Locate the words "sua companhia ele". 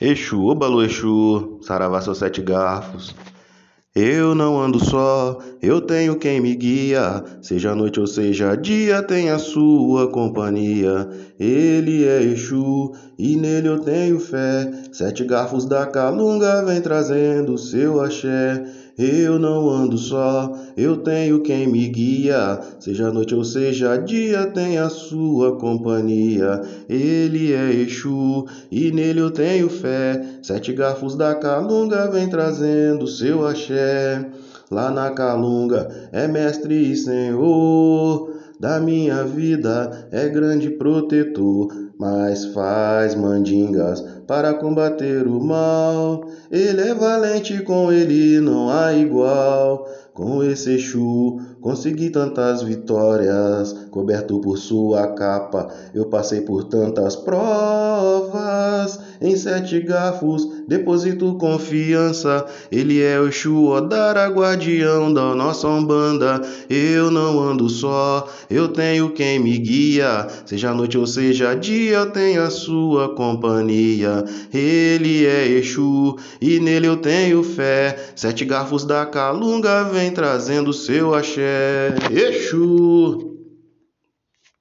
9.40-12.04, 24.88-27.52, 72.50-75.26